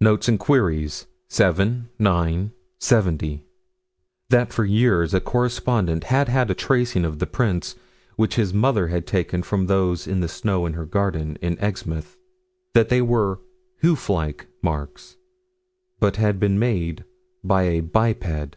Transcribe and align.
Notes 0.00 0.26
and 0.26 0.40
Queries, 0.40 1.06
7 1.28 1.90
9 1.98 2.52
70: 2.80 3.44
That 4.30 4.50
for 4.50 4.64
years 4.64 5.12
a 5.12 5.20
correspondent 5.20 6.04
had 6.04 6.28
had 6.30 6.50
a 6.50 6.54
tracing 6.54 7.04
of 7.04 7.18
the 7.18 7.26
prints, 7.26 7.76
which 8.16 8.36
his 8.36 8.54
mother 8.54 8.86
had 8.88 9.06
taken 9.06 9.42
from 9.42 9.66
those 9.66 10.06
in 10.06 10.20
the 10.20 10.28
snow 10.28 10.64
in 10.64 10.72
her 10.72 10.86
garden, 10.86 11.36
in 11.42 11.58
Exmouth: 11.60 12.16
that 12.72 12.88
they 12.88 13.02
were 13.02 13.40
hoof 13.82 14.08
like 14.08 14.46
marks 14.62 15.18
but 16.00 16.16
had 16.16 16.40
been 16.40 16.58
made 16.58 17.04
by 17.44 17.64
a 17.64 17.80
biped. 17.80 18.56